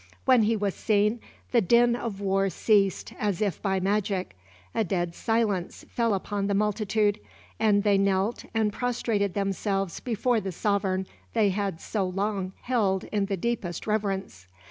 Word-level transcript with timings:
When 0.25 0.41
he 0.41 0.55
was 0.55 0.73
seen, 0.73 1.19
the 1.51 1.61
din 1.61 1.95
of 1.95 2.19
war 2.19 2.49
ceased 2.49 3.13
as 3.19 3.39
if 3.39 3.61
by 3.61 3.79
magic. 3.79 4.35
A 4.73 4.83
dead 4.83 5.13
silence 5.13 5.85
fell 5.91 6.15
upon 6.15 6.47
the 6.47 6.55
multitude, 6.55 7.19
and 7.59 7.83
they 7.83 7.99
knelt 7.99 8.43
and 8.55 8.73
prostrated 8.73 9.35
themselves 9.35 9.99
before 9.99 10.41
the 10.41 10.51
sovereign 10.51 11.05
they 11.33 11.49
had 11.49 11.79
so 11.79 12.03
long 12.03 12.53
held 12.63 13.03
in 13.11 13.27
the 13.27 13.37
deepest 13.37 13.85
reverence. 13.85 14.47